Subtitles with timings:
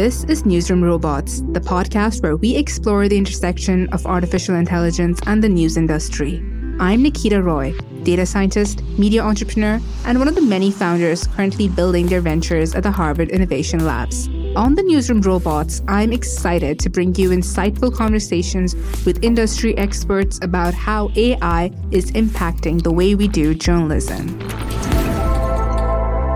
[0.00, 5.44] This is Newsroom Robots, the podcast where we explore the intersection of artificial intelligence and
[5.44, 6.42] the news industry.
[6.78, 12.06] I'm Nikita Roy, data scientist, media entrepreneur, and one of the many founders currently building
[12.06, 14.26] their ventures at the Harvard Innovation Labs.
[14.56, 20.72] On the Newsroom Robots, I'm excited to bring you insightful conversations with industry experts about
[20.72, 24.38] how AI is impacting the way we do journalism.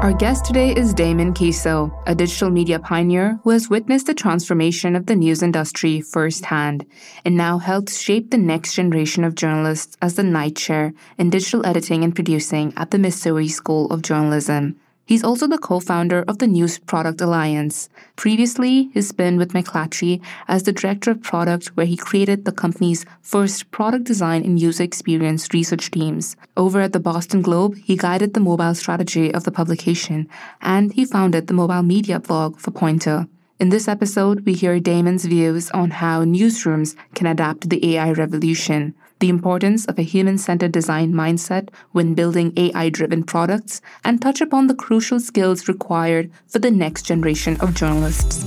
[0.04, 4.96] Our guest today is Damon Kiesow, a digital media pioneer who has witnessed the transformation
[4.96, 6.84] of the news industry firsthand
[7.24, 11.64] and now helps shape the next generation of journalists as the Knight Chair in digital
[11.64, 14.78] editing and producing at the Missouri School of Journalism.
[15.06, 17.90] He's also the co-founder of the News Product Alliance.
[18.16, 23.04] Previously, he's been with McClatchy as the director of product where he created the company's
[23.20, 26.36] first product design and user experience research teams.
[26.56, 30.26] Over at the Boston Globe, he guided the mobile strategy of the publication,
[30.62, 33.28] and he founded the mobile media blog for Poynter.
[33.60, 38.12] In this episode, we hear Damon's views on how newsrooms can adapt to the AI
[38.12, 44.20] revolution, the importance of a human centered design mindset when building AI driven products, and
[44.20, 48.44] touch upon the crucial skills required for the next generation of journalists.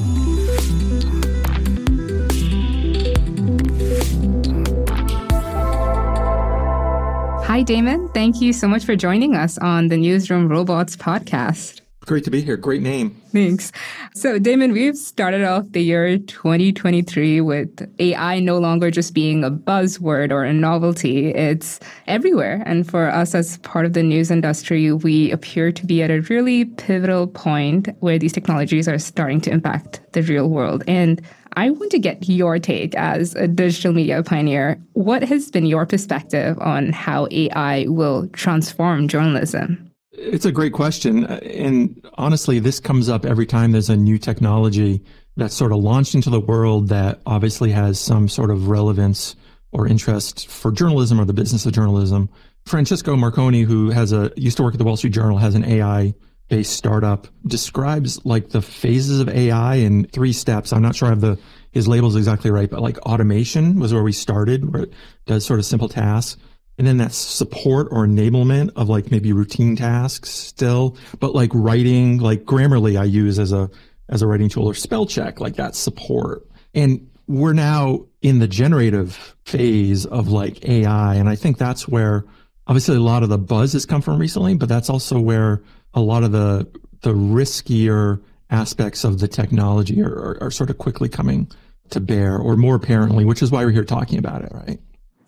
[7.48, 8.08] Hi, Damon.
[8.10, 11.82] Thank you so much for joining us on the Newsroom Robots podcast.
[12.08, 12.56] Great to be here.
[12.56, 13.22] Great name.
[13.34, 13.74] Thanks.
[14.16, 19.52] So, Damon, we've started off the year 2023 with AI no longer just being a
[19.52, 21.34] buzzword or a novelty.
[21.34, 22.64] It's everywhere.
[22.66, 26.22] And for us as part of the news industry, we appear to be at a
[26.22, 30.86] really pivotal point where these technologies are starting to impact the real world.
[30.88, 31.22] And
[31.58, 34.82] I want to get your take as a digital media pioneer.
[34.94, 39.87] What has been your perspective on how AI will transform journalism?
[40.18, 41.26] It's a great question.
[41.26, 45.04] And honestly, this comes up every time there's a new technology
[45.36, 49.36] that's sort of launched into the world that obviously has some sort of relevance
[49.72, 52.30] or interest for journalism or the business of journalism.
[52.66, 55.64] Francesco Marconi, who has a used to work at the Wall Street Journal, has an
[55.64, 56.14] AI
[56.50, 60.74] based startup, describes like the phases of AI in three steps.
[60.74, 61.38] I'm not sure I have the
[61.72, 64.94] his labels exactly right, but like automation was where we started, where it
[65.28, 66.38] does sort of simple tasks.
[66.78, 72.20] And then that support or enablement of like maybe routine tasks still, but like writing,
[72.20, 73.70] like Grammarly I use as a,
[74.10, 76.48] as a writing tool or spell check, like that support.
[76.76, 81.16] And we're now in the generative phase of like AI.
[81.16, 82.26] And I think that's where
[82.68, 86.02] obviously a lot of the buzz has come from recently, but that's also where a
[86.02, 86.68] lot of the,
[87.02, 91.52] the riskier aspects of the technology are, are, are sort of quickly coming
[91.90, 94.80] to bear or more apparently, which is why we're here talking about it, right?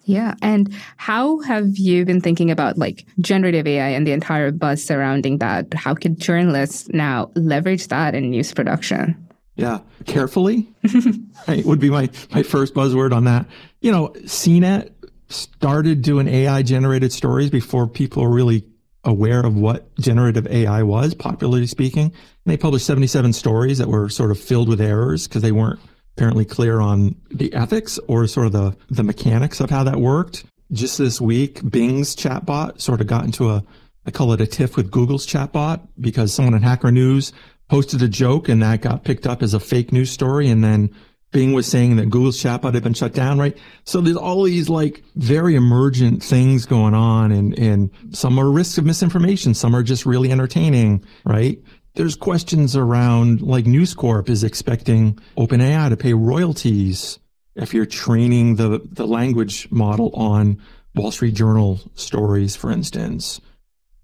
[0.09, 0.33] Yeah.
[0.41, 5.37] And how have you been thinking about like generative AI and the entire buzz surrounding
[5.37, 5.71] that?
[5.75, 9.27] How could journalists now leverage that in news production?
[9.55, 10.67] Yeah, carefully
[11.47, 13.45] right, would be my, my first buzzword on that.
[13.81, 14.89] You know, CNET
[15.27, 18.65] started doing AI generated stories before people were really
[19.03, 22.05] aware of what generative AI was, popularly speaking.
[22.05, 22.13] And
[22.45, 25.79] they published 77 stories that were sort of filled with errors because they weren't
[26.19, 30.43] apparently clear on the ethics or sort of the, the mechanics of how that worked.
[30.73, 33.63] Just this week, Bing's chatbot sort of got into a,
[34.05, 37.31] I call it a tiff with Google's chatbot because someone at Hacker News
[37.69, 40.49] posted a joke and that got picked up as a fake news story.
[40.49, 40.93] And then
[41.31, 43.57] Bing was saying that Google's chatbot had been shut down, right?
[43.85, 48.77] So there's all these like very emergent things going on and, and some are risks
[48.77, 49.53] of misinformation.
[49.53, 51.59] Some are just really entertaining, right?
[51.95, 57.19] There's questions around like News Corp is expecting OpenAI to pay royalties
[57.55, 60.61] if you're training the, the language model on
[60.95, 63.41] Wall Street Journal stories, for instance.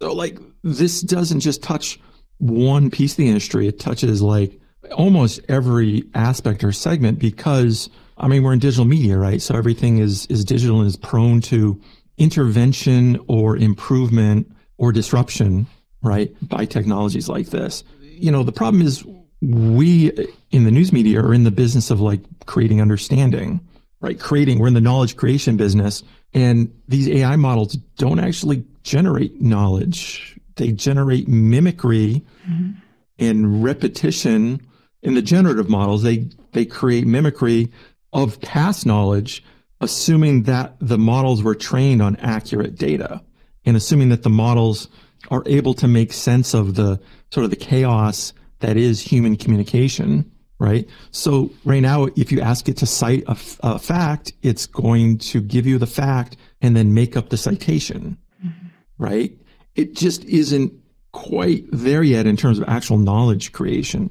[0.01, 1.99] So like this doesn't just touch
[2.37, 3.67] one piece of the industry.
[3.67, 4.59] It touches like
[4.91, 9.41] almost every aspect or segment because I mean we're in digital media, right?
[9.41, 11.79] So everything is is digital and is prone to
[12.17, 15.67] intervention or improvement or disruption,
[16.05, 16.33] right?
[16.41, 17.83] By technologies like this.
[18.01, 19.03] You know, the problem is
[19.41, 20.11] we
[20.51, 23.59] in the news media are in the business of like creating understanding,
[23.99, 24.19] right?
[24.19, 26.03] Creating, we're in the knowledge creation business
[26.35, 30.37] and these AI models don't actually generate knowledge.
[30.57, 32.71] They generate mimicry mm-hmm.
[33.17, 34.61] and repetition.
[35.01, 37.71] In the generative models, they, they create mimicry
[38.11, 39.43] of past knowledge,
[39.79, 43.21] assuming that the models were trained on accurate data
[43.65, 44.89] and assuming that the models
[45.29, 46.99] are able to make sense of the
[47.31, 50.87] sort of the chaos that is human communication right?
[51.11, 55.41] So right now, if you ask it to cite a, a fact, it's going to
[55.41, 58.67] give you the fact and then make up the citation, mm-hmm.
[58.97, 59.37] right?
[59.75, 60.73] It just isn't
[61.11, 64.09] quite there yet in terms of actual knowledge creation,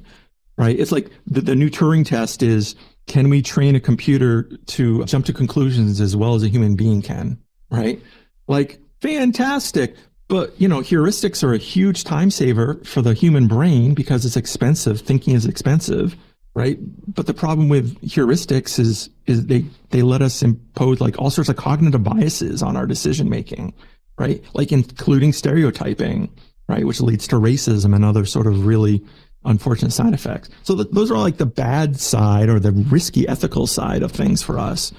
[0.57, 0.77] right?
[0.79, 2.75] It's like the, the new Turing test is,
[3.07, 7.01] can we train a computer to jump to conclusions as well as a human being
[7.01, 7.39] can,
[7.69, 8.01] right?
[8.47, 9.95] Like, fantastic.
[10.27, 14.37] But, you know, heuristics are a huge time saver for the human brain because it's
[14.37, 15.01] expensive.
[15.01, 16.15] Thinking is expensive
[16.55, 16.79] right?
[17.13, 21.49] But the problem with heuristics is is they they let us impose like all sorts
[21.49, 23.73] of cognitive biases on our decision making,
[24.17, 24.43] right?
[24.53, 26.33] Like including stereotyping,
[26.67, 29.03] right, which leads to racism and other sort of really
[29.43, 30.49] unfortunate side effects.
[30.63, 34.41] So the, those are like the bad side or the risky ethical side of things
[34.41, 34.91] for us.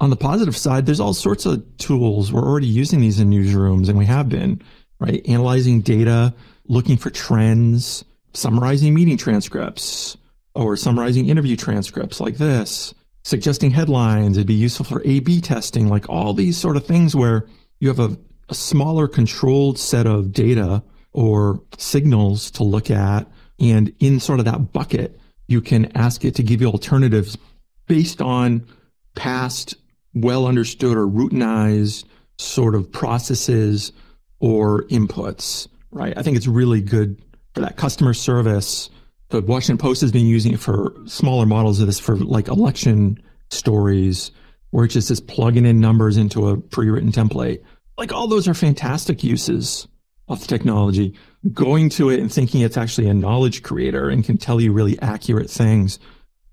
[0.00, 2.32] On the positive side, there's all sorts of tools.
[2.32, 4.62] We're already using these in newsrooms and we have been,
[4.98, 5.20] right?
[5.28, 6.34] Analyzing data,
[6.66, 10.16] looking for trends, summarizing meeting transcripts,
[10.54, 12.94] or summarizing interview transcripts like this,
[13.24, 14.36] suggesting headlines.
[14.36, 17.46] It'd be useful for A B testing, like all these sort of things where
[17.78, 18.16] you have a,
[18.48, 20.82] a smaller controlled set of data
[21.12, 23.30] or signals to look at.
[23.58, 27.36] And in sort of that bucket, you can ask it to give you alternatives
[27.86, 28.66] based on
[29.14, 29.74] past
[30.14, 32.04] well understood or routinized
[32.38, 33.92] sort of processes
[34.40, 36.16] or inputs, right?
[36.16, 37.22] I think it's really good
[37.54, 38.90] for that customer service
[39.30, 43.20] the Washington Post has been using it for smaller models of this for like election
[43.48, 44.32] stories
[44.70, 47.62] where it's just this plugging in numbers into a pre-written template.
[47.96, 49.86] Like all those are fantastic uses
[50.28, 51.14] of the technology.
[51.52, 55.00] Going to it and thinking it's actually a knowledge creator and can tell you really
[55.00, 55.98] accurate things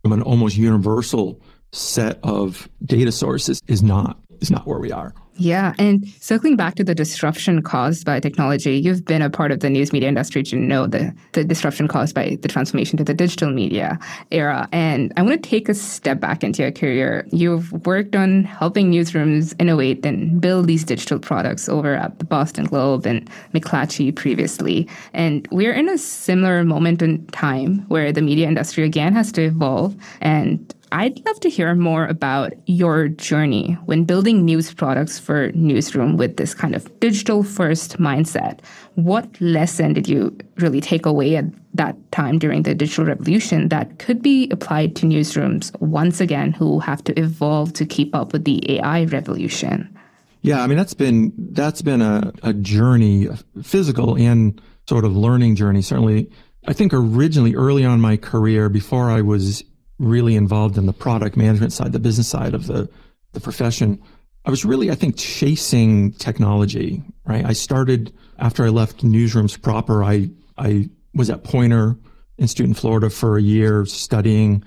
[0.02, 5.14] from an almost universal set of data sources is not is not where we are.
[5.40, 5.74] Yeah.
[5.78, 9.70] And circling back to the disruption caused by technology, you've been a part of the
[9.70, 13.52] news media industry to know the, the disruption caused by the transformation to the digital
[13.52, 14.00] media
[14.32, 14.68] era.
[14.72, 17.28] And I want to take a step back into your career.
[17.32, 22.66] You've worked on helping newsrooms innovate and build these digital products over at the Boston
[22.66, 24.88] Globe and McClatchy previously.
[25.14, 29.44] And we're in a similar moment in time where the media industry again has to
[29.44, 35.52] evolve and I'd love to hear more about your journey when building news products for
[35.52, 38.60] Newsroom with this kind of digital first mindset.
[38.96, 44.00] What lesson did you really take away at that time during the digital revolution that
[44.00, 48.46] could be applied to newsrooms once again who have to evolve to keep up with
[48.46, 49.94] the AI revolution?
[50.42, 55.18] Yeah, I mean that's been that's been a, a journey, a physical and sort of
[55.18, 55.82] learning journey.
[55.82, 56.32] Certainly,
[56.68, 59.64] I think originally early on my career, before I was
[60.00, 62.90] really involved in the product management side, the business side of the,
[63.34, 64.02] the profession,
[64.46, 67.46] I was really, I think, chasing technology, right?
[67.46, 70.04] I started after I left newsrooms proper.
[70.04, 71.98] I, I was at Poynter
[72.38, 74.64] Institute in Florida for a year studying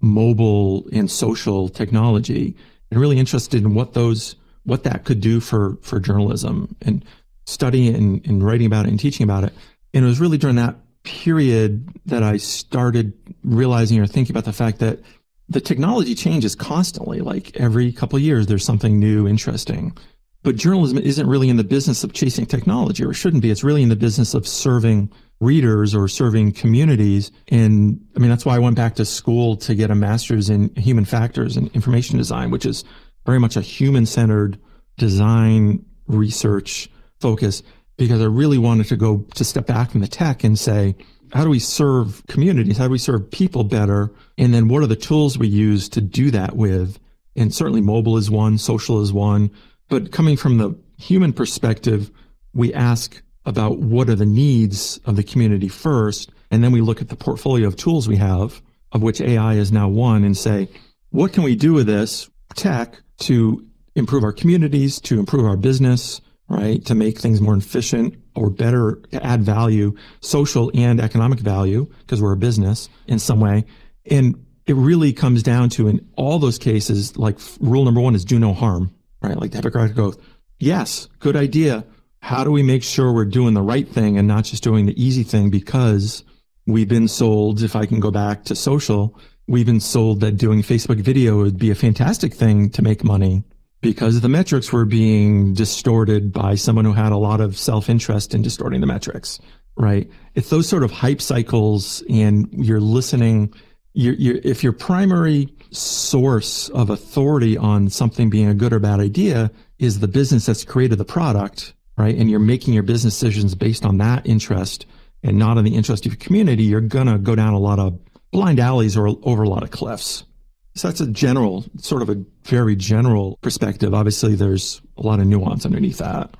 [0.00, 2.56] mobile and social technology
[2.90, 4.34] and really interested in what those,
[4.64, 7.04] what that could do for, for journalism and
[7.44, 9.52] studying and, and writing about it and teaching about it.
[9.92, 14.52] And it was really during that period that I started realizing or thinking about the
[14.52, 15.00] fact that
[15.48, 17.20] the technology changes constantly.
[17.20, 19.96] Like every couple of years, there's something new, interesting.
[20.42, 23.50] But journalism isn't really in the business of chasing technology, or shouldn't be.
[23.50, 27.30] It's really in the business of serving readers or serving communities.
[27.48, 30.74] And I mean, that's why I went back to school to get a master's in
[30.76, 32.84] human factors and information design, which is
[33.26, 34.58] very much a human centered
[34.96, 36.90] design research
[37.20, 37.62] focus
[38.00, 40.96] because I really wanted to go to step back from the tech and say,
[41.34, 42.78] how do we serve communities?
[42.78, 44.10] How do we serve people better?
[44.38, 46.98] And then what are the tools we use to do that with?
[47.36, 49.50] And certainly mobile is one, social is one.
[49.90, 52.10] But coming from the human perspective,
[52.54, 56.30] we ask about what are the needs of the community first.
[56.50, 59.72] And then we look at the portfolio of tools we have, of which AI is
[59.72, 60.70] now one, and say,
[61.10, 63.62] what can we do with this tech to
[63.94, 66.84] improve our communities, to improve our business, right?
[66.86, 72.20] To make things more efficient or better, to add value, social and economic value, because
[72.20, 73.64] we're a business in some way.
[74.10, 78.24] And it really comes down to in all those cases, like rule number one is
[78.24, 78.92] do no harm,
[79.22, 79.36] right?
[79.36, 80.18] Like the Hippocratic Oath.
[80.58, 81.84] Yes, good idea.
[82.20, 85.02] How do we make sure we're doing the right thing and not just doing the
[85.02, 86.24] easy thing because
[86.66, 89.16] we've been sold, if I can go back to social,
[89.46, 93.44] we've been sold that doing Facebook video would be a fantastic thing to make money
[93.80, 98.42] because the metrics were being distorted by someone who had a lot of self-interest in
[98.42, 99.40] distorting the metrics,
[99.76, 100.10] right?
[100.34, 103.54] It's those sort of hype cycles and you're listening.
[103.94, 109.00] You're, you're, if your primary source of authority on something being a good or bad
[109.00, 112.14] idea is the business that's created the product, right?
[112.14, 114.86] And you're making your business decisions based on that interest
[115.22, 117.78] and not on the interest of your community, you're going to go down a lot
[117.78, 117.98] of
[118.30, 120.24] blind alleys or over a lot of cliffs.
[120.74, 123.92] So that's a general, sort of a very general perspective.
[123.92, 126.34] Obviously, there's a lot of nuance underneath that.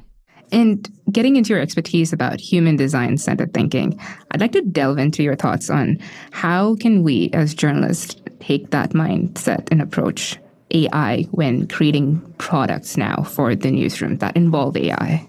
[0.53, 3.99] And getting into your expertise about human design centered thinking,
[4.31, 5.99] I'd like to delve into your thoughts on
[6.31, 10.39] how can we as journalists take that mindset and approach
[10.73, 15.29] AI when creating products now for the newsroom that involve AI?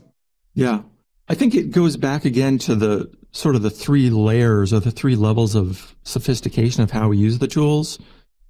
[0.54, 0.82] Yeah.
[1.28, 4.92] I think it goes back again to the sort of the three layers or the
[4.92, 8.00] three levels of sophistication of how we use the tools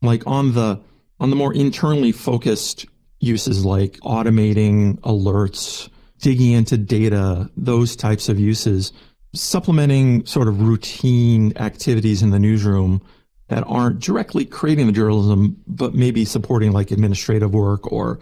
[0.02, 0.80] like on the
[1.20, 2.86] on the more internally focused
[3.20, 5.90] uses like automating alerts,
[6.20, 8.92] digging into data, those types of uses,
[9.34, 13.02] supplementing sort of routine activities in the newsroom
[13.50, 18.20] that aren't directly creating the journalism, but maybe supporting like administrative work or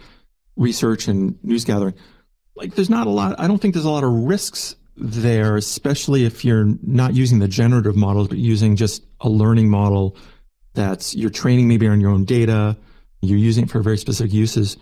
[0.56, 1.94] research and news gathering.
[2.54, 6.26] Like there's not a lot, I don't think there's a lot of risks there, especially
[6.26, 10.16] if you're not using the generative models, but using just a learning model
[10.74, 12.76] that's you're training maybe on your own data,
[13.22, 14.76] you're using it for very specific uses.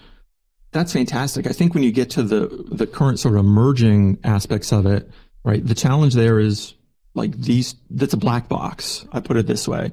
[0.70, 1.46] That's fantastic.
[1.46, 5.10] I think when you get to the the current sort of emerging aspects of it,
[5.44, 5.66] right?
[5.66, 6.74] The challenge there is
[7.14, 9.06] like these that's a black box.
[9.12, 9.92] I put it this way.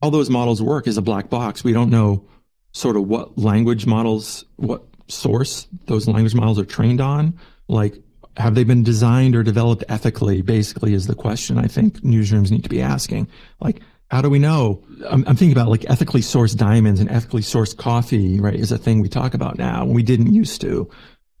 [0.00, 1.62] All those models work is a black box.
[1.62, 2.26] We don't know
[2.72, 7.38] sort of what language models, what source those language models are trained on.
[7.68, 7.98] Like
[8.38, 12.62] have they been designed or developed ethically basically is the question I think newsrooms need
[12.62, 13.28] to be asking.
[13.60, 14.82] Like how do we know?
[15.08, 18.54] I'm, I'm, thinking about like ethically sourced diamonds and ethically sourced coffee, right?
[18.54, 19.84] Is a thing we talk about now.
[19.84, 20.90] We didn't used to.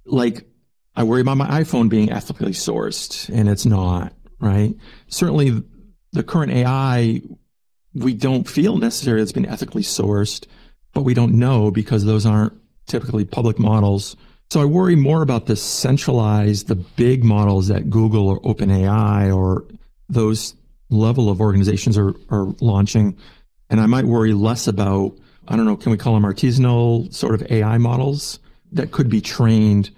[0.04, 0.46] Like,
[0.94, 4.74] I worry about my iPhone being ethically sourced and it's not, right?
[5.06, 5.62] Certainly
[6.12, 7.22] the current AI,
[7.94, 10.46] we don't feel necessarily it's been ethically sourced,
[10.92, 12.52] but we don't know because those aren't
[12.86, 14.16] typically public models.
[14.50, 19.64] So I worry more about the centralized, the big models that Google or OpenAI or
[20.08, 20.54] those
[20.90, 23.16] level of organizations are, are launching.
[23.70, 25.16] And I might worry less about,
[25.46, 28.38] I don't know, can we call them artisanal sort of AI models
[28.72, 29.90] that could be trained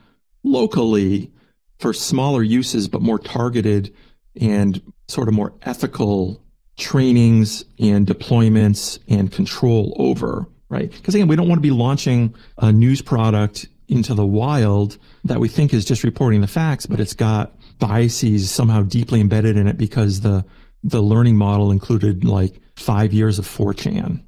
[0.43, 1.31] locally
[1.79, 3.95] for smaller uses, but more targeted
[4.41, 6.43] and sort of more ethical
[6.77, 10.91] trainings and deployments and control over, right?
[10.91, 15.41] Because again, we don't want to be launching a news product into the wild that
[15.41, 19.67] we think is just reporting the facts, but it's got biases somehow deeply embedded in
[19.67, 20.45] it because the
[20.83, 24.23] the learning model included like five years of 4chan,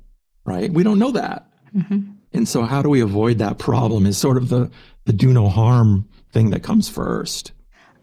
[0.45, 0.73] right?
[0.73, 1.47] We don't know that.
[1.75, 2.13] Mm-hmm.
[2.35, 4.71] And so how do we avoid that problem is sort of the,
[5.05, 7.53] the do no harm thing that comes first.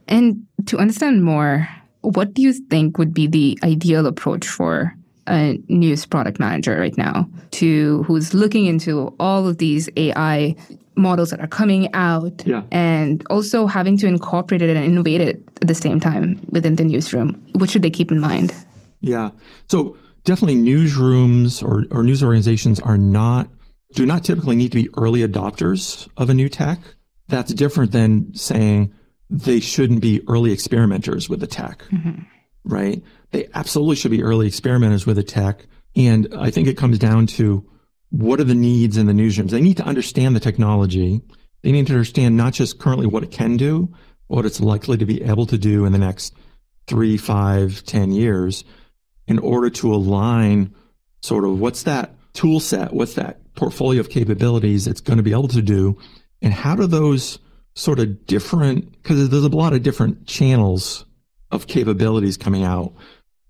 [0.07, 1.67] And to understand more,
[2.01, 4.95] what do you think would be the ideal approach for
[5.27, 10.55] a news product manager right now to who's looking into all of these AI
[10.95, 12.63] models that are coming out yeah.
[12.71, 16.83] and also having to incorporate it and innovate it at the same time within the
[16.83, 17.41] newsroom.
[17.53, 18.53] What should they keep in mind?
[19.01, 19.31] Yeah.
[19.67, 23.49] So definitely newsrooms or, or news organizations are not,
[23.93, 26.79] do not typically need to be early adopters of a new tech.
[27.27, 28.93] That's different than saying
[29.29, 32.23] they shouldn't be early experimenters with the tech, mm-hmm.
[32.63, 33.01] right?
[33.31, 35.65] They absolutely should be early experimenters with the tech.
[35.95, 37.67] And I think it comes down to
[38.09, 39.51] what are the needs in the newsrooms?
[39.51, 41.21] They need to understand the technology.
[41.61, 43.93] They need to understand not just currently what it can do,
[44.27, 46.33] what it's likely to be able to do in the next
[46.87, 48.63] three, five, ten years
[49.27, 50.73] in order to align
[51.21, 55.31] sort of what's that tool set, what's that portfolio of capabilities it's going to be
[55.31, 55.97] able to do,
[56.41, 57.39] and how do those
[57.75, 61.05] sort of different, because there's a lot of different channels
[61.51, 62.93] of capabilities coming out.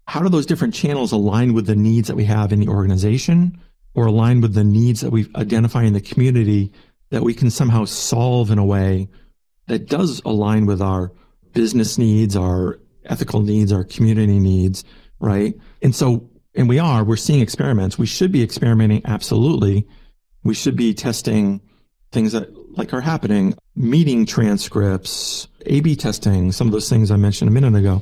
[0.09, 3.61] How do those different channels align with the needs that we have in the organization
[3.93, 6.71] or align with the needs that we identify in the community
[7.11, 9.07] that we can somehow solve in a way
[9.67, 11.11] that does align with our
[11.53, 14.83] business needs, our ethical needs, our community needs,
[15.19, 15.53] right?
[15.83, 17.99] And so, and we are, we're seeing experiments.
[17.99, 19.87] We should be experimenting absolutely.
[20.43, 21.61] We should be testing
[22.11, 27.15] things that like are happening, meeting transcripts, A B testing, some of those things I
[27.15, 28.01] mentioned a minute ago.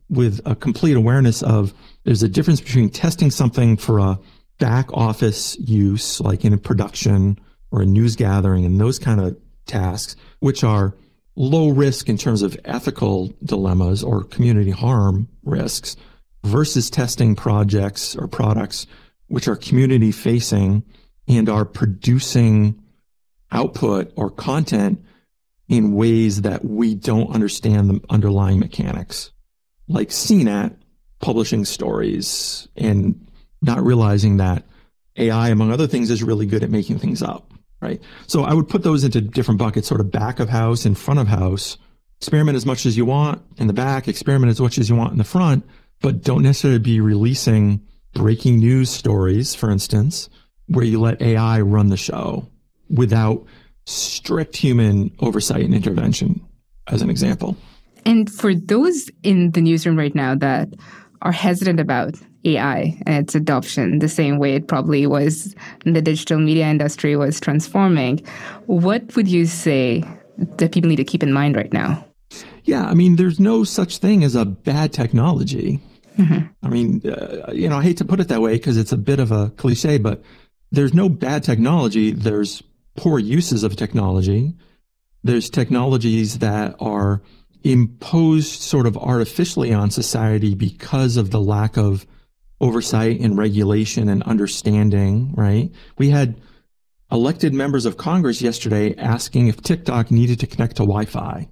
[0.11, 4.19] with a complete awareness of there's a difference between testing something for a
[4.59, 7.39] back office use, like in a production
[7.71, 10.93] or a news gathering and those kind of tasks, which are
[11.37, 15.95] low risk in terms of ethical dilemmas or community harm risks
[16.43, 18.85] versus testing projects or products
[19.27, 20.83] which are community facing
[21.27, 22.77] and are producing
[23.49, 25.01] output or content
[25.69, 29.31] in ways that we don't understand the underlying mechanics
[29.91, 30.75] like CNET
[31.19, 33.27] publishing stories and
[33.61, 34.65] not realizing that
[35.17, 38.01] AI, among other things, is really good at making things up, right?
[38.27, 41.19] So I would put those into different buckets, sort of back of house and front
[41.19, 41.77] of house.
[42.19, 45.11] Experiment as much as you want in the back, experiment as much as you want
[45.11, 45.65] in the front,
[46.01, 47.81] but don't necessarily be releasing
[48.13, 50.29] breaking news stories, for instance,
[50.67, 52.47] where you let AI run the show
[52.89, 53.43] without
[53.85, 56.41] strict human oversight and intervention,
[56.87, 57.57] as an example.
[58.05, 60.69] And for those in the newsroom right now that
[61.21, 66.01] are hesitant about AI and its adoption, the same way it probably was in the
[66.01, 68.25] digital media industry was transforming,
[68.65, 70.03] what would you say
[70.57, 72.05] that people need to keep in mind right now?
[72.63, 75.79] Yeah, I mean, there's no such thing as a bad technology.
[76.17, 76.47] Mm-hmm.
[76.63, 78.97] I mean, uh, you know, I hate to put it that way because it's a
[78.97, 80.21] bit of a cliche, but
[80.71, 82.11] there's no bad technology.
[82.11, 82.63] There's
[82.95, 84.53] poor uses of technology.
[85.23, 87.21] There's technologies that are
[87.63, 92.05] imposed sort of artificially on society because of the lack of
[92.59, 95.71] oversight and regulation and understanding, right?
[95.97, 96.39] We had
[97.11, 101.49] elected members of Congress yesterday asking if TikTok needed to connect to Wi Fi.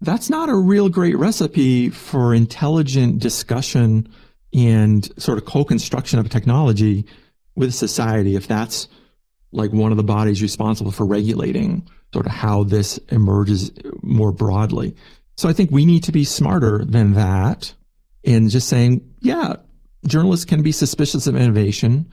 [0.00, 4.08] That's not a real great recipe for intelligent discussion
[4.52, 7.06] and sort of co construction of technology
[7.54, 8.88] with society if that's
[9.52, 13.70] like one of the bodies responsible for regulating sort of how this emerges
[14.02, 14.94] more broadly.
[15.36, 17.74] So I think we need to be smarter than that
[18.22, 19.56] in just saying, yeah,
[20.06, 22.10] journalists can be suspicious of innovation.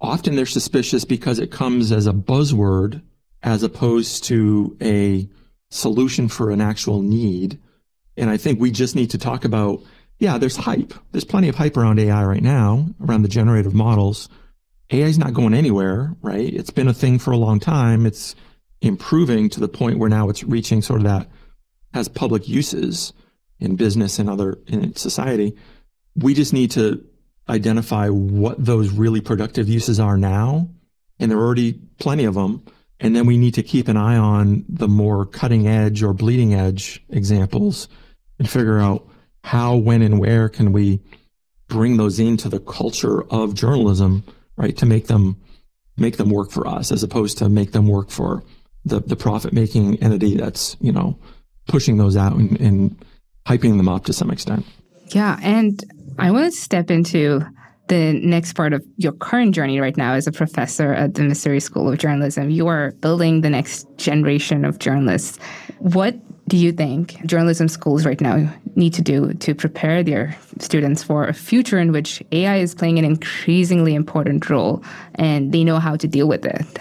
[0.00, 3.02] Often they're suspicious because it comes as a buzzword
[3.42, 5.28] as opposed to a
[5.70, 7.58] solution for an actual need.
[8.16, 9.82] And I think we just need to talk about,
[10.18, 10.94] yeah, there's hype.
[11.12, 14.28] There's plenty of hype around AI right now, around the generative models.
[14.90, 16.52] AI is not going anywhere, right?
[16.52, 18.06] It's been a thing for a long time.
[18.06, 18.34] It's
[18.80, 21.28] improving to the point where now it's reaching sort of that
[21.96, 23.14] has public uses
[23.58, 25.56] in business and other in society.
[26.14, 27.02] We just need to
[27.48, 30.68] identify what those really productive uses are now.
[31.18, 32.62] And there are already plenty of them.
[33.00, 36.52] And then we need to keep an eye on the more cutting edge or bleeding
[36.52, 37.88] edge examples
[38.38, 39.08] and figure out
[39.42, 41.00] how, when, and where can we
[41.68, 44.22] bring those into the culture of journalism,
[44.56, 44.76] right?
[44.76, 45.40] To make them,
[45.96, 48.42] make them work for us as opposed to make them work for
[48.84, 51.18] the, the profit making entity that's, you know,
[51.66, 53.04] pushing those out and, and
[53.46, 54.64] hyping them up to some extent.
[55.08, 55.38] Yeah.
[55.42, 55.82] And
[56.18, 57.46] I want to step into
[57.88, 61.60] the next part of your current journey right now as a professor at the Missouri
[61.60, 62.50] School of Journalism.
[62.50, 65.38] You are building the next generation of journalists.
[65.78, 66.16] What
[66.48, 71.26] do you think journalism schools right now need to do to prepare their students for
[71.26, 74.82] a future in which AI is playing an increasingly important role
[75.16, 76.78] and they know how to deal with it?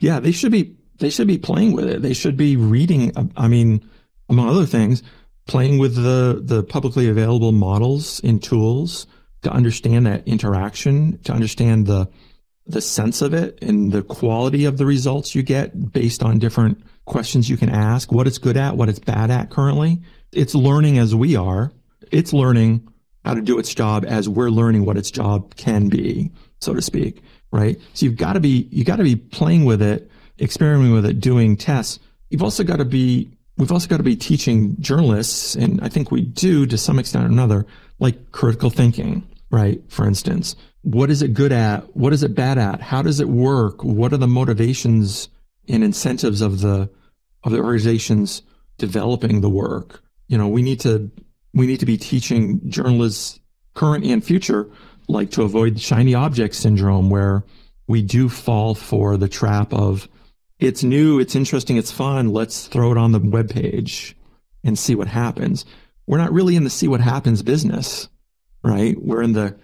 [0.00, 2.02] Yeah, they should be they should be playing with it.
[2.02, 3.88] They should be reading I mean,
[4.30, 5.02] among other things,
[5.46, 9.06] playing with the the publicly available models and tools
[9.42, 12.08] to understand that interaction, to understand the
[12.66, 16.80] the sense of it and the quality of the results you get based on different
[17.04, 20.00] questions you can ask, what it's good at, what it's bad at currently.
[20.32, 21.72] It's learning as we are.
[22.12, 22.88] It's learning
[23.24, 26.80] how to do its job as we're learning what its job can be, so to
[26.80, 27.78] speak, right?
[27.94, 31.20] So you've got to be, you've got to be playing with it, experimenting with it,
[31.20, 31.98] doing tests.
[32.30, 33.30] You've also got to be,
[33.60, 37.26] we've also got to be teaching journalists, and I think we do to some extent
[37.26, 37.66] or another,
[37.98, 39.82] like critical thinking, right?
[39.88, 41.94] For instance, what is it good at?
[41.94, 42.80] What is it bad at?
[42.80, 43.84] How does it work?
[43.84, 45.28] What are the motivations
[45.68, 46.88] and incentives of the
[47.44, 48.42] of the organizations
[48.78, 50.02] developing the work?
[50.28, 51.10] You know, we need to
[51.52, 53.40] we need to be teaching journalists,
[53.74, 54.70] current and future,
[55.06, 57.44] like to avoid shiny object syndrome, where
[57.86, 60.08] we do fall for the trap of
[60.60, 62.32] it's new, it's interesting, it's fun.
[62.32, 64.16] Let's throw it on the web page
[64.62, 65.64] and see what happens.
[66.06, 68.08] We're not really in the see what happens business,
[68.62, 69.00] right?
[69.00, 69.56] We're in the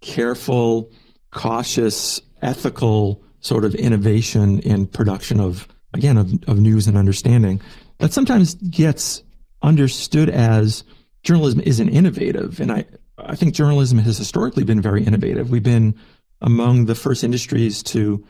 [0.00, 0.90] careful,
[1.30, 7.60] cautious, ethical sort of innovation in production of, again, of, of news and understanding
[7.98, 9.22] that sometimes gets
[9.62, 10.82] understood as
[11.22, 12.60] journalism isn't innovative.
[12.60, 12.84] And I,
[13.18, 15.50] I think journalism has historically been very innovative.
[15.50, 15.94] We've been
[16.40, 18.24] among the first industries to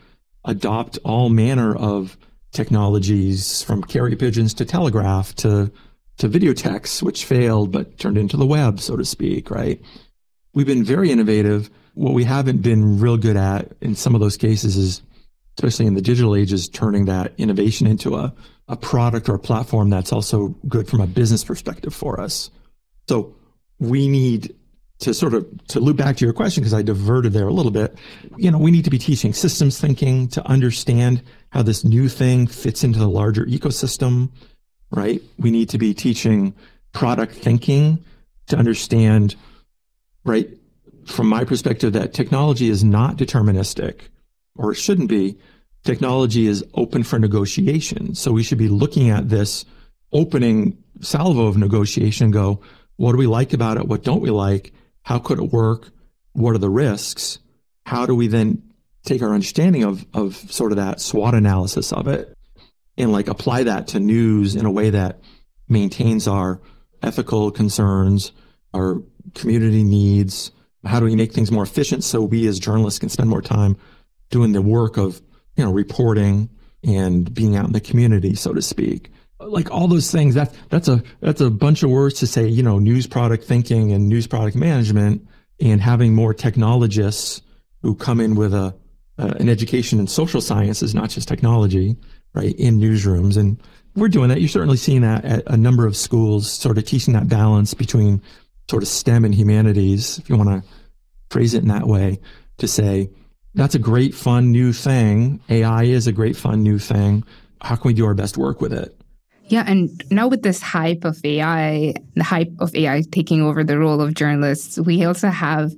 [0.45, 2.17] adopt all manner of
[2.51, 5.71] technologies from carrier pigeons to telegraph to
[6.17, 9.81] to videotex, which failed but turned into the web, so to speak, right?
[10.53, 11.71] We've been very innovative.
[11.95, 15.01] What we haven't been real good at in some of those cases is,
[15.57, 18.33] especially in the digital age, is turning that innovation into a,
[18.67, 22.51] a product or a platform that's also good from a business perspective for us.
[23.09, 23.35] So
[23.79, 24.55] we need
[25.03, 27.71] to sort of to loop back to your question because I diverted there a little
[27.71, 27.97] bit.
[28.37, 32.47] You know, we need to be teaching systems thinking to understand how this new thing
[32.47, 34.31] fits into the larger ecosystem,
[34.91, 35.21] right?
[35.37, 36.53] We need to be teaching
[36.91, 38.03] product thinking
[38.47, 39.35] to understand
[40.23, 40.49] right?
[41.05, 44.01] From my perspective, that technology is not deterministic,
[44.55, 45.37] or it shouldn't be.
[45.83, 48.15] Technology is open for negotiation.
[48.15, 49.65] So we should be looking at this
[50.13, 52.61] opening salvo of negotiation go,
[52.95, 53.87] what do we like about it?
[53.87, 54.73] What don't we like?
[55.03, 55.89] How could it work?
[56.33, 57.39] What are the risks?
[57.85, 58.63] How do we then
[59.03, 62.35] take our understanding of, of sort of that SWOT analysis of it
[62.97, 65.19] and like apply that to news in a way that
[65.67, 66.61] maintains our
[67.01, 68.31] ethical concerns,
[68.73, 69.01] our
[69.35, 70.51] community needs?
[70.85, 73.77] How do we make things more efficient so we as journalists can spend more time
[74.29, 75.21] doing the work of,
[75.55, 76.49] you know, reporting
[76.83, 79.11] and being out in the community, so to speak?
[79.47, 82.63] Like all those things, that, that's a, that's a bunch of words to say, you
[82.63, 85.27] know, news product thinking and news product management
[85.59, 87.41] and having more technologists
[87.81, 88.75] who come in with a,
[89.17, 91.95] uh, an education in social sciences, not just technology,
[92.33, 93.37] right, in newsrooms.
[93.37, 93.61] And
[93.95, 94.39] we're doing that.
[94.39, 98.21] You're certainly seeing that at a number of schools, sort of teaching that balance between
[98.69, 100.69] sort of STEM and humanities, if you want to
[101.29, 102.19] phrase it in that way,
[102.57, 103.09] to say,
[103.55, 105.39] that's a great, fun, new thing.
[105.49, 107.23] AI is a great, fun, new thing.
[107.61, 108.99] How can we do our best work with it?
[109.47, 113.77] Yeah, and now with this hype of AI, the hype of AI taking over the
[113.77, 115.73] role of journalists, we also have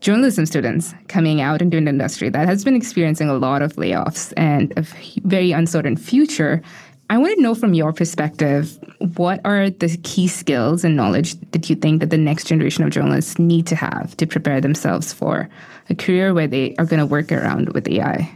[0.00, 4.32] journalism students coming out into an industry that has been experiencing a lot of layoffs
[4.36, 4.82] and a
[5.24, 6.62] very uncertain future.
[7.10, 8.78] I want to know from your perspective,
[9.16, 12.90] what are the key skills and knowledge that you think that the next generation of
[12.90, 15.48] journalists need to have to prepare themselves for
[15.90, 18.32] a career where they are going to work around with AI?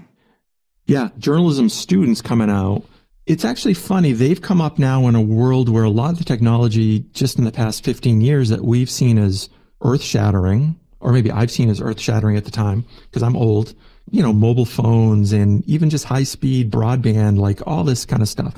[0.87, 2.83] Yeah, journalism students coming out.
[3.27, 4.13] It's actually funny.
[4.13, 7.45] They've come up now in a world where a lot of the technology just in
[7.45, 9.49] the past 15 years that we've seen as
[9.81, 13.75] earth shattering, or maybe I've seen as earth shattering at the time because I'm old,
[14.11, 18.29] you know, mobile phones and even just high speed broadband, like all this kind of
[18.29, 18.55] stuff,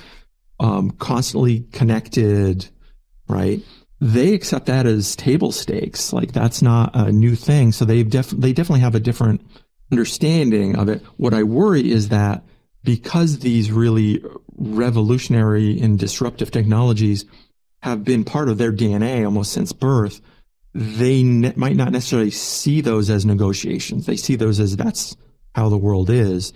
[0.59, 2.68] um, constantly connected,
[3.29, 3.62] right?
[4.00, 6.12] They accept that as table stakes.
[6.12, 7.70] Like that's not a new thing.
[7.70, 9.42] So they've def- they definitely have a different
[9.92, 11.05] understanding of it.
[11.18, 12.42] What I worry is that
[12.87, 14.25] because these really
[14.57, 17.27] revolutionary and disruptive technologies
[17.83, 20.20] have been part of their DNA almost since birth,
[20.72, 24.07] they ne- might not necessarily see those as negotiations.
[24.07, 25.16] They see those as that's
[25.55, 26.53] how the world is.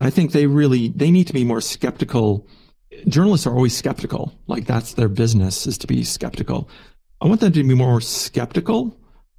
[0.00, 2.46] I think they really they need to be more skeptical.
[3.06, 4.32] Journalists are always skeptical.
[4.48, 6.68] Like that's their business is to be skeptical.
[7.20, 8.98] I want them to be more skeptical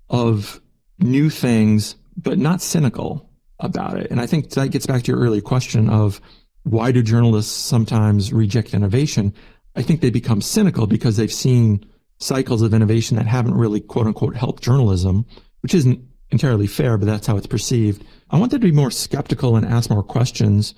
[0.09, 0.61] of
[0.99, 3.30] new things, but not cynical
[3.61, 4.11] about it.
[4.11, 6.19] And I think that gets back to your earlier question of
[6.63, 9.33] why do journalists sometimes reject innovation?
[9.75, 11.85] I think they become cynical because they've seen
[12.19, 15.25] cycles of innovation that haven't really quote unquote helped journalism,
[15.61, 18.03] which isn't entirely fair, but that's how it's perceived.
[18.29, 20.73] I want them to be more skeptical and ask more questions,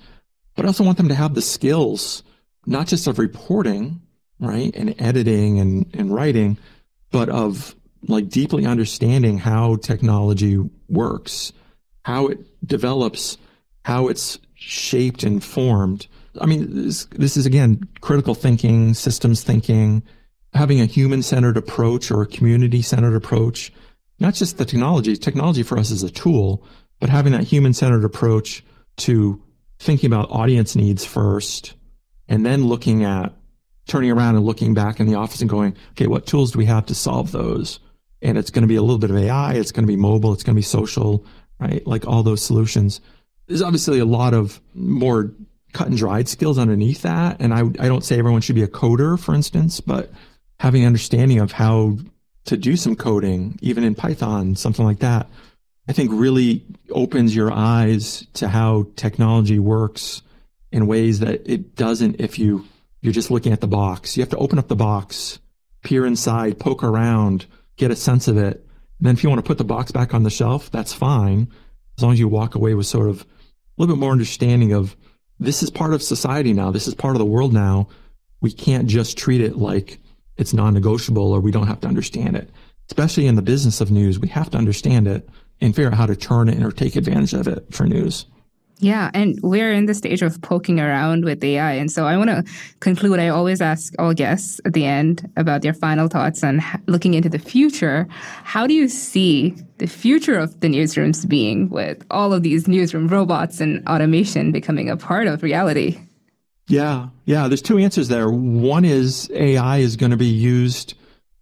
[0.56, 2.22] but I also want them to have the skills,
[2.66, 4.00] not just of reporting,
[4.40, 6.58] right, and editing and, and writing,
[7.10, 7.74] but of
[8.08, 11.52] like deeply understanding how technology works,
[12.02, 13.38] how it develops,
[13.84, 16.06] how it's shaped and formed.
[16.40, 20.02] I mean, this, this is again critical thinking, systems thinking,
[20.52, 23.72] having a human centered approach or a community centered approach.
[24.20, 25.16] Not just the technology.
[25.16, 26.64] Technology for us is a tool,
[27.00, 28.64] but having that human centered approach
[28.98, 29.42] to
[29.78, 31.74] thinking about audience needs first
[32.28, 33.32] and then looking at
[33.86, 36.64] turning around and looking back in the office and going, okay, what tools do we
[36.64, 37.80] have to solve those?
[38.22, 39.54] And it's going to be a little bit of AI.
[39.54, 40.32] It's going to be mobile.
[40.32, 41.26] It's going to be social,
[41.58, 41.86] right?
[41.86, 43.00] Like all those solutions.
[43.46, 45.32] There's obviously a lot of more
[45.72, 47.36] cut and dried skills underneath that.
[47.40, 50.10] And I, I don't say everyone should be a coder, for instance, but
[50.60, 51.98] having an understanding of how
[52.46, 55.28] to do some coding, even in Python, something like that,
[55.88, 60.22] I think really opens your eyes to how technology works
[60.72, 62.66] in ways that it doesn't if you
[63.00, 64.16] you're just looking at the box.
[64.16, 65.38] You have to open up the box,
[65.82, 67.44] peer inside, poke around,
[67.76, 68.63] get a sense of it.
[68.98, 71.48] And then if you want to put the box back on the shelf, that's fine.
[71.96, 73.26] As long as you walk away with sort of a
[73.78, 74.96] little bit more understanding of
[75.38, 76.70] this is part of society now.
[76.70, 77.88] This is part of the world now.
[78.40, 79.98] We can't just treat it like
[80.36, 82.50] it's non-negotiable or we don't have to understand it.
[82.88, 85.28] Especially in the business of news, we have to understand it
[85.60, 88.26] and figure out how to turn it or take advantage of it for news.
[88.78, 91.72] Yeah, and we're in the stage of poking around with AI.
[91.72, 92.44] And so I want to
[92.80, 93.20] conclude.
[93.20, 97.28] I always ask all guests at the end about their final thoughts on looking into
[97.28, 98.08] the future.
[98.42, 103.08] How do you see the future of the newsrooms being with all of these newsroom
[103.08, 105.98] robots and automation becoming a part of reality?
[106.66, 108.30] Yeah, yeah, there's two answers there.
[108.30, 110.94] One is AI is going to be used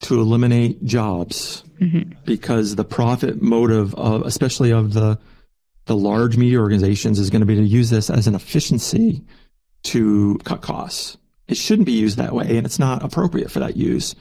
[0.02, 2.12] to eliminate jobs mm-hmm.
[2.24, 5.18] because the profit motive of, especially of the
[5.86, 9.22] the large media organizations is going to be to use this as an efficiency
[9.84, 11.16] to cut costs.
[11.48, 14.14] It shouldn't be used that way and it's not appropriate for that use.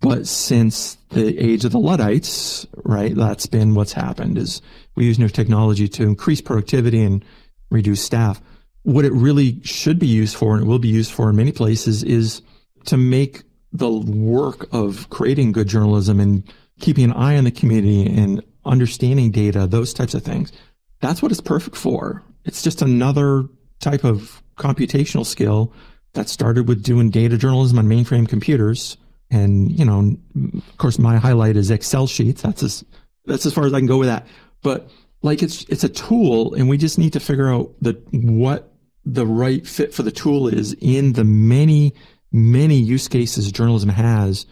[0.00, 4.62] But since the age of the Luddites, right, that's been what's happened is
[4.94, 7.24] we use new technology to increase productivity and
[7.70, 8.40] reduce staff.
[8.82, 11.50] What it really should be used for, and it will be used for in many
[11.50, 12.42] places, is
[12.84, 13.42] to make
[13.72, 16.44] the work of creating good journalism and
[16.80, 20.52] keeping an eye on the community and understanding data, those types of things
[21.00, 22.22] that's what it's perfect for.
[22.44, 23.44] It's just another
[23.80, 25.72] type of computational skill
[26.14, 28.96] that started with doing data journalism on mainframe computers.
[29.30, 30.16] And, you know,
[30.56, 32.42] of course, my highlight is Excel sheets.
[32.42, 32.84] That's as,
[33.26, 34.26] that's as far as I can go with that.
[34.62, 34.90] But
[35.22, 38.72] like it's, it's a tool and we just need to figure out the, what
[39.04, 41.94] the right fit for the tool is in the many,
[42.32, 44.46] many use cases journalism has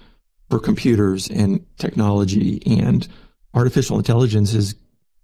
[0.50, 3.08] for computers and technology and
[3.54, 4.74] artificial intelligence is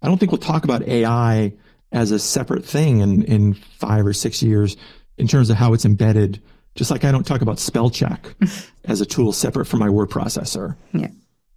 [0.03, 1.53] I don't think we'll talk about AI
[1.93, 4.77] as a separate thing in, in five or six years
[5.17, 6.43] in terms of how it's embedded.
[6.75, 8.27] Just like I don't talk about spell check
[8.85, 10.77] as a tool separate from my word processor.
[10.93, 11.11] Yeah.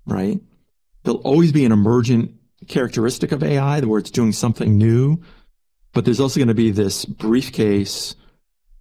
[0.05, 0.39] Right.
[1.03, 2.31] There'll always be an emergent
[2.67, 5.21] characteristic of AI where it's doing something new,
[5.93, 8.15] but there's also going to be this briefcase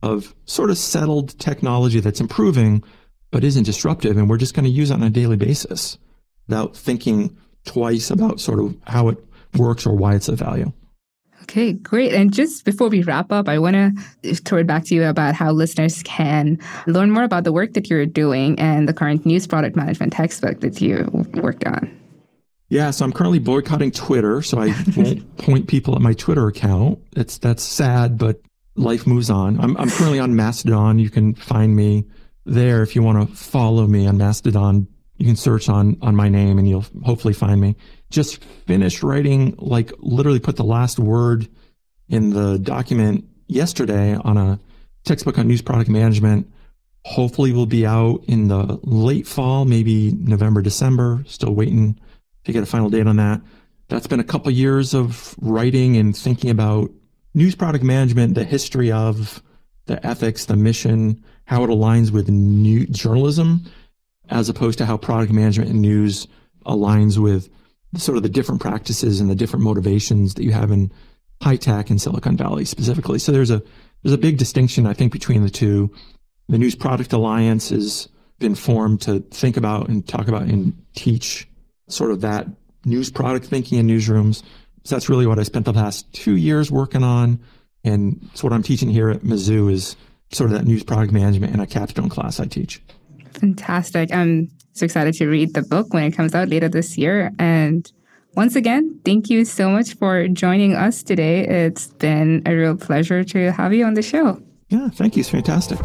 [0.02, 2.82] of sort of settled technology that's improving,
[3.30, 4.16] but isn't disruptive.
[4.16, 5.98] And we're just going to use it on a daily basis
[6.46, 9.18] without thinking twice about sort of how it
[9.56, 10.72] works or why it's of value.
[11.42, 12.14] Okay, great.
[12.14, 13.74] And just before we wrap up, I want
[14.22, 17.74] to throw it back to you about how listeners can learn more about the work
[17.74, 22.00] that you're doing and the current news product management textbook that you worked on.
[22.70, 26.98] Yeah, so I'm currently boycotting Twitter, so I won't point people at my Twitter account.
[27.14, 28.40] It's that's sad, but
[28.74, 29.60] life moves on.
[29.60, 30.98] I'm I'm currently on Mastodon.
[30.98, 32.04] You can find me
[32.46, 34.88] there if you want to follow me on Mastodon.
[35.16, 37.76] You can search on on my name and you'll hopefully find me
[38.10, 41.48] just finished writing, like literally put the last word
[42.08, 44.60] in the document yesterday on a
[45.04, 46.50] textbook on news product management.
[47.04, 51.22] Hopefully will be out in the late fall, maybe November, December.
[51.26, 52.00] Still waiting
[52.44, 53.42] to get a final date on that.
[53.88, 56.90] That's been a couple years of writing and thinking about
[57.34, 59.42] news product management, the history of
[59.86, 63.66] the ethics, the mission, how it aligns with new journalism,
[64.30, 66.26] as opposed to how product management and news
[66.66, 67.48] aligns with
[67.96, 70.90] sort of the different practices and the different motivations that you have in
[71.42, 73.18] high tech in Silicon Valley specifically.
[73.18, 73.62] So there's a
[74.02, 75.92] there's a big distinction I think between the two.
[76.48, 78.08] The News Product Alliance has
[78.38, 81.48] been formed to think about and talk about and teach
[81.88, 82.46] sort of that
[82.84, 84.42] news product thinking in newsrooms.
[84.84, 87.40] So that's really what I spent the past two years working on.
[87.84, 89.96] And it's what I'm teaching here at Mizzou is
[90.32, 92.82] sort of that news product management in a capstone class I teach.
[93.34, 94.12] Fantastic.
[94.12, 97.32] I'm so excited to read the book when it comes out later this year.
[97.38, 97.90] And
[98.34, 101.46] once again, thank you so much for joining us today.
[101.46, 104.40] It's been a real pleasure to have you on the show.
[104.68, 105.20] Yeah, thank you.
[105.20, 105.78] It's fantastic.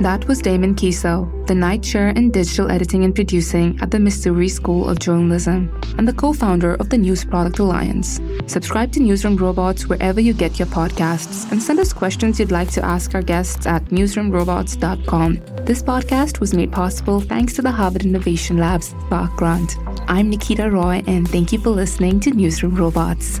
[0.00, 4.48] That was Damon Kiesow, the Knight Chair in Digital Editing and Producing at the Missouri
[4.48, 8.20] School of Journalism and the co founder of the News Product Alliance.
[8.46, 12.70] Subscribe to Newsroom Robots wherever you get your podcasts and send us questions you'd like
[12.72, 15.40] to ask our guests at newsroomrobots.com.
[15.64, 19.76] This podcast was made possible thanks to the Harvard Innovation Lab's Spark Grant.
[20.06, 23.40] I'm Nikita Roy, and thank you for listening to Newsroom Robots.